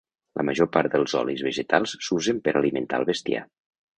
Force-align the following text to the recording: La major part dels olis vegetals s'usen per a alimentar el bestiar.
La 0.39 0.43
major 0.47 0.67
part 0.77 0.93
dels 0.95 1.13
olis 1.19 1.43
vegetals 1.49 1.93
s'usen 2.07 2.41
per 2.47 2.55
a 2.57 2.61
alimentar 2.63 3.01
el 3.03 3.09
bestiar. 3.13 3.47